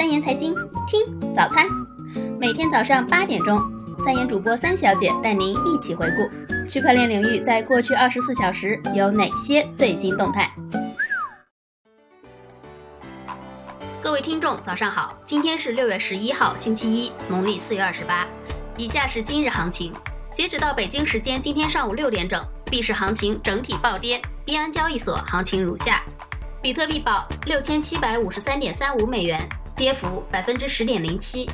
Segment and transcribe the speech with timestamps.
[0.00, 0.54] 三言财经，
[0.86, 1.66] 听早餐。
[2.38, 3.60] 每天早上八点钟，
[3.98, 10.50] 三言主播三小姐带您一起回顾区块链领域在过去二十四小时有哪些最新动态。
[14.00, 18.26] 各位听众，早上好，今天是六月十一号，星期一，农历四月二十八。
[18.78, 19.92] 以下是今日行情，
[20.34, 26.02] 截止到北京时间今天上午六点整，币市行情整体暴跌，币安交易所行情如下。
[26.62, 29.46] 比特币报六千七百五十三点三五美元，
[29.80, 31.48] 跌幅百分之十点零七；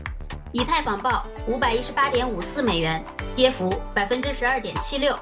[0.50, 3.00] 以太坊报五百一十八点五四美元，
[3.36, 5.14] 跌幅百分之十二点七六；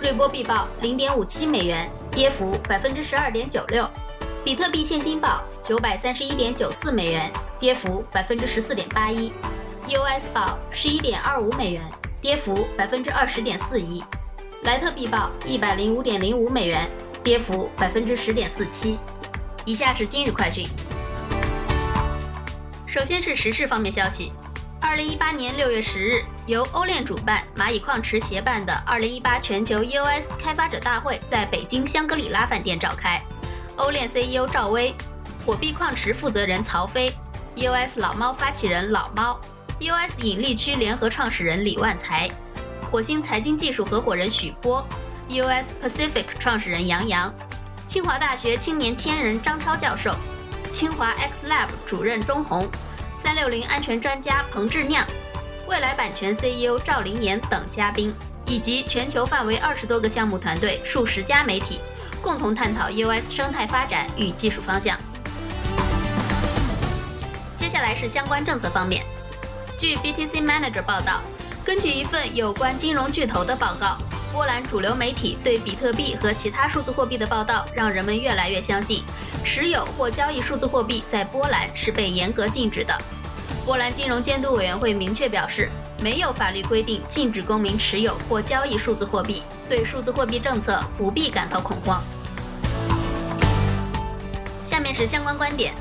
[0.00, 3.84] 瑞波币报零点五七美元，跌幅百分之十二点九六；
[4.44, 7.30] 比特币现金报九百三十一点九四美元，
[7.60, 9.32] 跌幅百分之十四点八一
[9.86, 11.80] ；EOS 报十一点二五美元，
[12.20, 14.02] 跌幅百分之二十点四一；
[14.64, 16.90] 莱特币报一百零五点零五美元，
[17.22, 18.98] 跌幅百分之十点四七。
[19.64, 20.66] 以下是今日快讯。
[22.90, 24.32] 首先是时事方面消息：
[24.80, 33.22] 二零一八年六月十日，由欧链主办、蚂蚁矿池协办的二零一八全球 EOS 开发者大会在北京香格里拉饭店召开。
[33.76, 34.92] 欧链 CEO 赵薇、
[35.46, 37.12] 火币矿池负责人曹飞、
[37.54, 39.40] EOS 老猫发起人老猫、
[39.78, 42.28] EOS 引力区联合创始人李万才、
[42.90, 44.84] 火星财经技术合伙人许波、
[45.28, 47.32] EOS Pacific 创始人杨洋。
[47.86, 50.12] 清华大学青年千人张超教授，
[50.72, 52.68] 清华 X Lab 主任钟红，
[53.30, 55.06] 三六零安全专家彭志酿，
[55.68, 58.12] 未来版权 CEO 赵林岩等嘉宾，
[58.44, 61.78] 以及全球范围二十多个项目团队、数十家媒体，
[62.20, 64.98] 共同探讨 EOS 生态发展与技术方向。
[67.56, 69.04] 接下来是相关政策方面，
[69.78, 71.20] 据 BTC Manager 报道，
[71.64, 73.96] 根据一份有关金融巨头的报告。
[74.32, 79.04] 波兰主流媒体对比特币和其他数字货币的报道，让人们越来越相信，
[79.44, 82.96] 持有或交易数字货币在波兰是被严格禁止的。
[83.64, 85.68] 波兰金融监督委员会明确表示，
[86.02, 92.02] 没有法律规定禁止公民持有或交易数字货币，对数字货币政策不必感到恐慌。
[94.64, 95.74] 下面是相关观点。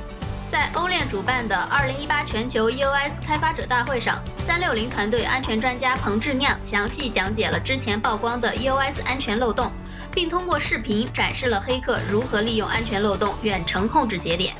[0.51, 4.17] 在欧链主办的2018全球 EOS 开发者大会上
[4.47, 9.71] ，360团队安全专家彭志亮详细讲解了之前曝光的 EOS 安全漏洞，
[10.11, 14.55] 并通过视频展示了黑客如何利用安全漏洞远程控制节点。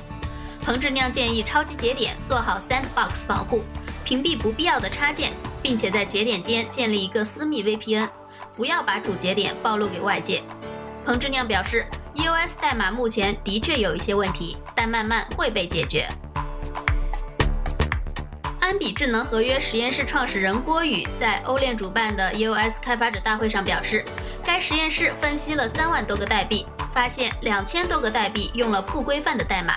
[0.61, 3.63] 彭志亮建议超级节点做好 Sandbox 防护，
[4.03, 8.07] 屏蔽不必要的插件，并且在节点间建立一个私密 VPN，
[8.55, 10.43] 不要把主节点暴露给外界。
[11.05, 11.85] 彭志亮表示。
[12.15, 16.05] EOS 代码目前的确有一些问题，但慢慢会被解决。
[18.59, 24.03] 安比智能合约实验室创始人郭宇在欧链主办的 EOS 开发者大会上表示，
[24.43, 29.75] 该实验室分析了三万多个代币，发现两千多个代币用了不规范的代码，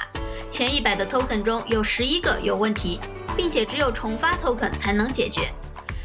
[0.52, 3.00] 前一百的 token 中有十一个有问题，
[3.34, 5.50] 并且只有重发 token 才能解决。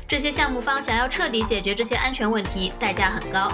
[0.07, 3.51] 这些项目方想要彻底解决这些安全问题，代价很高。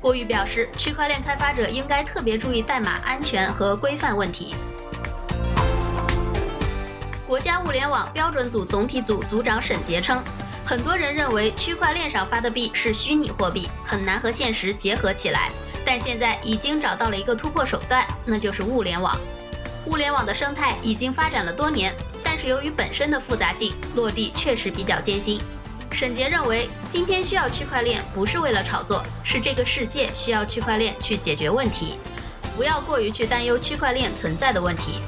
[0.00, 4.56] 郭宇表示，区块链开发者应该特别注意代码安全和规范问题。
[7.24, 10.20] 国家物联网标准组总体组组长沈杰称，
[10.64, 15.52] 很多人认为区块链上发的币是虚拟货币，很难和现实结合起来。
[15.84, 19.16] 但现在已经找到了一个突破手段，那就是物联网。
[19.86, 25.40] 物联网的生态已经发展了多年，但是由于本身的复杂性，落地确实比较艰辛。
[25.92, 31.94] 沈杰认为，今天需要区块链不是为了炒作，是这个世界需要区块链去解决问题，
[32.56, 34.98] 不要过于去担忧区块链存在的问题。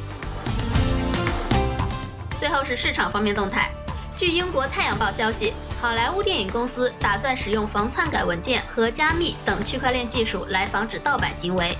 [2.39, 3.71] 最后是市场方面动态，
[4.17, 11.77] 据英国《太阳报》消息，好莱坞电影公司打算使用防篡改文件和加密等区块链技术来防止盗版行为。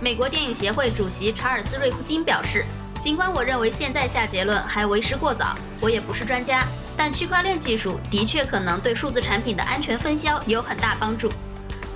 [0.00, 2.64] 美国电影协会主席查尔斯·瑞夫金表示，
[3.02, 6.64] 尽管我认为现在下结论还为时过早，我也不是专家。
[6.96, 11.28] 但区块链技术的确可能对数字产品的安全分销有很大帮助。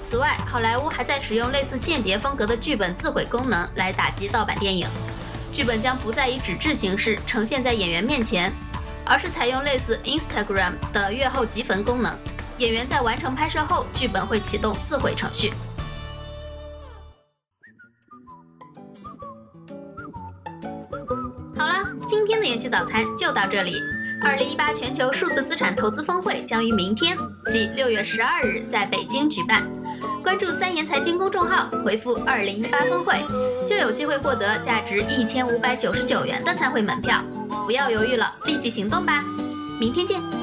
[0.02, 4.86] 此外，好莱坞还在使用类似间谍风格的剧本自毁功能来打击盗版电影。
[5.52, 8.52] 剧本将不再以纸质形式呈现在演员面前，
[9.04, 12.12] 而是采用类似 Instagram 的阅后即焚功能。
[12.58, 15.52] 演员在完成拍摄后，剧本会启动自毁程序。
[22.06, 23.82] 今天的元气早餐就到这里。
[24.20, 27.16] 二零一八全球数字资产投资峰会将于明天，
[27.50, 29.68] 即六月十二日在北京举办。
[30.22, 33.20] 关注三言财经公众号，回复“二零一八峰会”，
[33.66, 37.20] 就有机会获得价值一千五百九十九元的参会门票。
[37.66, 39.24] 不要犹豫了，立即行动吧！
[39.80, 40.41] 明天见。